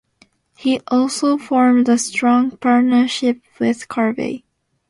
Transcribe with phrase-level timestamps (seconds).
[0.57, 4.43] He also formed a strong partnership with Carvey.